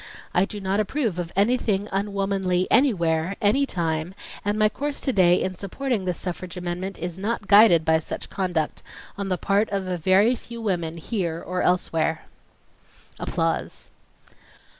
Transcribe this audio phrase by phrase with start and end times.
[0.33, 5.39] I do not approve of anything unwomanly anywhere, any time, and my course to day
[5.39, 8.81] in supporting this suffrage amendment is not guided by such conduct
[9.15, 12.23] on the part of a very few women here or elsewhere."